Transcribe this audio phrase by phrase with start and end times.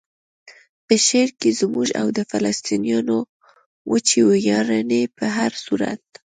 [0.85, 3.17] په شعر کې زموږ او د فلسطینیانو
[3.91, 6.01] وچې ویاړنې په هر صورت.